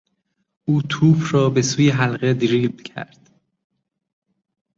[0.65, 3.29] او توپ را به سوی حلقه دریبل کرد.